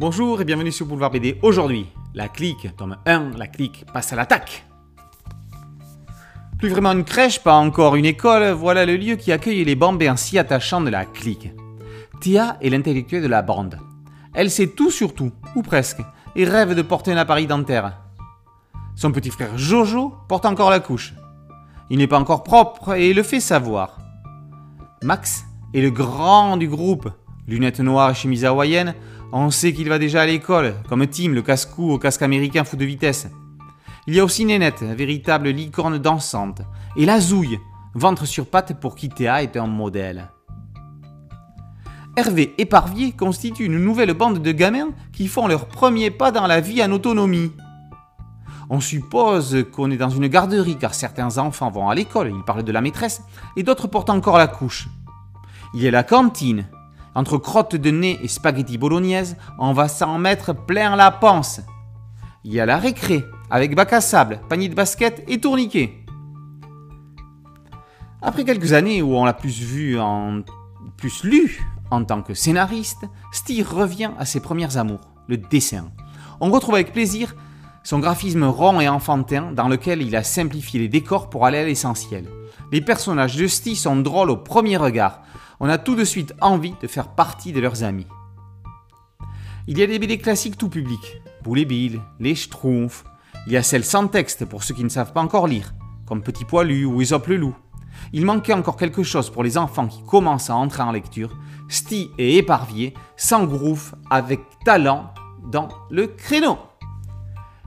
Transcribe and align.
Bonjour 0.00 0.40
et 0.40 0.46
bienvenue 0.46 0.72
sur 0.72 0.86
Boulevard 0.86 1.10
BD. 1.10 1.38
Aujourd'hui, 1.42 1.86
la 2.14 2.28
clique, 2.28 2.74
tome 2.78 2.96
1, 3.04 3.32
la 3.36 3.46
clique 3.46 3.84
passe 3.92 4.14
à 4.14 4.16
l'attaque. 4.16 4.64
Plus 6.58 6.70
vraiment 6.70 6.92
une 6.92 7.04
crèche, 7.04 7.42
pas 7.42 7.52
encore 7.52 7.96
une 7.96 8.06
école, 8.06 8.52
voilà 8.52 8.86
le 8.86 8.96
lieu 8.96 9.16
qui 9.16 9.30
accueille 9.30 9.62
les 9.62 9.74
bambins 9.74 10.16
si 10.16 10.38
attachants 10.38 10.80
de 10.80 10.88
la 10.88 11.04
clique. 11.04 11.50
Théa 12.22 12.56
est 12.62 12.70
l'intellectuelle 12.70 13.24
de 13.24 13.28
la 13.28 13.42
bande. 13.42 13.78
Elle 14.32 14.50
sait 14.50 14.68
tout 14.68 14.90
sur 14.90 15.14
tout, 15.14 15.32
ou 15.54 15.60
presque, 15.60 16.00
et 16.34 16.46
rêve 16.46 16.74
de 16.74 16.80
porter 16.80 17.12
un 17.12 17.18
appareil 17.18 17.46
dentaire. 17.46 18.00
Son 18.96 19.12
petit 19.12 19.28
frère 19.28 19.58
Jojo 19.58 20.14
porte 20.28 20.46
encore 20.46 20.70
la 20.70 20.80
couche. 20.80 21.12
Il 21.90 21.98
n'est 21.98 22.06
pas 22.06 22.18
encore 22.18 22.42
propre 22.42 22.94
et 22.94 23.12
le 23.12 23.22
fait 23.22 23.38
savoir. 23.38 23.98
Max 25.02 25.44
est 25.74 25.82
le 25.82 25.90
grand 25.90 26.56
du 26.56 26.68
groupe. 26.68 27.10
Lunettes 27.50 27.80
noires 27.80 28.12
et 28.12 28.14
chemise 28.14 28.44
hawaïenne, 28.44 28.94
on 29.32 29.50
sait 29.50 29.72
qu'il 29.72 29.88
va 29.88 29.98
déjà 29.98 30.22
à 30.22 30.26
l'école, 30.26 30.76
comme 30.88 31.04
Tim, 31.08 31.32
le 31.32 31.42
casse-cou 31.42 31.90
au 31.90 31.98
casque 31.98 32.22
américain 32.22 32.62
fou 32.62 32.76
de 32.76 32.84
vitesse. 32.84 33.26
Il 34.06 34.14
y 34.14 34.20
a 34.20 34.24
aussi 34.24 34.44
Nénette, 34.44 34.84
véritable 34.84 35.48
licorne 35.48 35.98
dansante, 35.98 36.62
et 36.96 37.04
la 37.04 37.18
Zouille, 37.18 37.58
ventre 37.92 38.24
sur 38.24 38.46
pattes 38.46 38.78
pour 38.78 38.94
qui 38.94 39.08
Théa 39.08 39.42
est 39.42 39.56
un 39.56 39.66
modèle. 39.66 40.28
Hervé 42.16 42.54
et 42.56 42.66
Parvier 42.66 43.10
constituent 43.10 43.66
une 43.66 43.82
nouvelle 43.82 44.14
bande 44.14 44.38
de 44.38 44.52
gamins 44.52 44.90
qui 45.12 45.26
font 45.26 45.48
leur 45.48 45.66
premier 45.66 46.12
pas 46.12 46.30
dans 46.30 46.46
la 46.46 46.60
vie 46.60 46.84
en 46.84 46.92
autonomie. 46.92 47.50
On 48.68 48.78
suppose 48.78 49.66
qu'on 49.72 49.90
est 49.90 49.96
dans 49.96 50.10
une 50.10 50.28
garderie 50.28 50.78
car 50.78 50.94
certains 50.94 51.38
enfants 51.38 51.72
vont 51.72 51.88
à 51.88 51.96
l'école, 51.96 52.32
ils 52.32 52.44
parlent 52.44 52.62
de 52.62 52.70
la 52.70 52.80
maîtresse, 52.80 53.22
et 53.56 53.64
d'autres 53.64 53.88
portent 53.88 54.10
encore 54.10 54.38
la 54.38 54.46
couche. 54.46 54.88
Il 55.74 55.82
y 55.82 55.88
a 55.88 55.90
la 55.90 56.04
cantine. 56.04 56.68
Entre 57.14 57.38
crottes 57.38 57.76
de 57.76 57.90
nez 57.90 58.18
et 58.22 58.28
spaghetti 58.28 58.78
bolognaise, 58.78 59.36
on 59.58 59.72
va 59.72 59.88
s'en 59.88 60.18
mettre 60.18 60.52
plein 60.54 60.96
la 60.96 61.10
panse. 61.10 61.60
Il 62.44 62.52
y 62.52 62.60
a 62.60 62.66
la 62.66 62.78
récré, 62.78 63.24
avec 63.50 63.74
bac 63.74 63.92
à 63.92 64.00
sable, 64.00 64.40
panier 64.48 64.68
de 64.68 64.74
basket 64.74 65.24
et 65.28 65.40
tourniquet. 65.40 66.04
Après 68.22 68.44
quelques 68.44 68.72
années 68.72 69.02
où 69.02 69.14
on 69.14 69.24
l'a 69.24 69.32
plus 69.32 69.60
vu 69.60 69.98
en 69.98 70.42
plus 70.96 71.24
lu 71.24 71.62
en 71.90 72.04
tant 72.04 72.22
que 72.22 72.34
scénariste, 72.34 73.04
Steve 73.32 73.68
revient 73.72 74.10
à 74.18 74.24
ses 74.24 74.40
premières 74.40 74.76
amours, 74.76 75.10
le 75.26 75.36
dessin. 75.36 75.90
On 76.40 76.50
retrouve 76.50 76.74
avec 76.74 76.92
plaisir 76.92 77.34
son 77.82 77.98
graphisme 77.98 78.44
rond 78.44 78.80
et 78.80 78.88
enfantin 78.88 79.52
dans 79.52 79.68
lequel 79.68 80.02
il 80.02 80.14
a 80.14 80.22
simplifié 80.22 80.80
les 80.80 80.88
décors 80.88 81.30
pour 81.30 81.46
aller 81.46 81.58
à 81.58 81.64
l'essentiel. 81.64 82.26
Les 82.72 82.80
personnages 82.80 83.36
de 83.36 83.46
Steve 83.46 83.76
sont 83.76 83.96
drôles 83.96 84.30
au 84.30 84.36
premier 84.36 84.76
regard. 84.76 85.22
On 85.62 85.68
a 85.68 85.76
tout 85.76 85.94
de 85.94 86.04
suite 86.04 86.32
envie 86.40 86.74
de 86.80 86.86
faire 86.86 87.08
partie 87.08 87.52
de 87.52 87.60
leurs 87.60 87.84
amis. 87.84 88.06
Il 89.66 89.78
y 89.78 89.82
a 89.82 89.86
des 89.86 89.98
BD 89.98 90.16
classiques 90.16 90.56
tout 90.56 90.70
public, 90.70 91.20
Boule 91.42 91.58
et 91.58 91.64
Bill, 91.66 92.00
Les 92.18 92.34
Schtroumpfs. 92.34 93.04
Il 93.46 93.52
y 93.52 93.58
a 93.58 93.62
celles 93.62 93.84
sans 93.84 94.08
texte 94.08 94.46
pour 94.46 94.64
ceux 94.64 94.74
qui 94.74 94.84
ne 94.84 94.88
savent 94.88 95.12
pas 95.12 95.20
encore 95.20 95.46
lire, 95.46 95.74
comme 96.06 96.22
Petit 96.22 96.46
Poilu 96.46 96.86
ou 96.86 97.02
Aesop 97.02 97.26
le 97.26 97.36
Loup. 97.36 97.54
Il 98.14 98.24
manquait 98.24 98.54
encore 98.54 98.78
quelque 98.78 99.02
chose 99.02 99.28
pour 99.28 99.42
les 99.42 99.58
enfants 99.58 99.86
qui 99.86 100.02
commencent 100.02 100.48
à 100.48 100.56
entrer 100.56 100.82
en 100.82 100.92
lecture. 100.92 101.36
Sti 101.68 102.10
et 102.16 102.38
Éparvier 102.38 102.94
s'engouffrent 103.16 103.96
avec 104.08 104.40
talent 104.64 105.12
dans 105.52 105.68
le 105.90 106.06
créneau. 106.06 106.58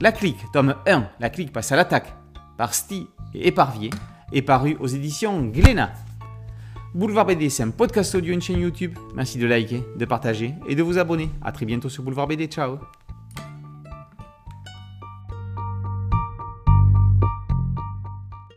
La 0.00 0.10
clique, 0.10 0.40
tome 0.54 0.74
1, 0.86 1.06
La 1.20 1.28
clique 1.28 1.52
passe 1.52 1.70
à 1.70 1.76
l'attaque, 1.76 2.14
par 2.56 2.72
Sti 2.72 3.08
et 3.34 3.48
Éparvier, 3.48 3.90
est 4.32 4.42
paru 4.42 4.76
aux 4.80 4.86
éditions 4.86 5.42
Glénat. 5.42 5.92
Boulevard 6.94 7.26
BD, 7.26 7.50
c'est 7.50 7.64
un 7.64 7.70
podcast 7.70 8.14
audio, 8.14 8.32
une 8.32 8.40
chaîne 8.40 8.60
YouTube. 8.60 8.96
Merci 9.16 9.36
de 9.38 9.46
liker, 9.46 9.82
de 9.96 10.04
partager 10.04 10.54
et 10.68 10.76
de 10.76 10.82
vous 10.82 10.96
abonner. 10.96 11.28
A 11.42 11.50
très 11.50 11.66
bientôt 11.66 11.88
sur 11.88 12.04
Boulevard 12.04 12.28
BD. 12.28 12.46
Ciao 12.46 12.78